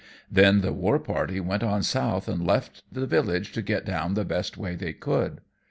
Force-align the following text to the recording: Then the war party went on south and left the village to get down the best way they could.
Then 0.31 0.61
the 0.61 0.73
war 0.73 0.97
party 0.97 1.39
went 1.39 1.61
on 1.61 1.83
south 1.83 2.27
and 2.27 2.43
left 2.43 2.81
the 2.91 3.05
village 3.05 3.51
to 3.51 3.61
get 3.61 3.85
down 3.85 4.15
the 4.15 4.25
best 4.25 4.57
way 4.57 4.73
they 4.73 4.93
could. 4.93 5.41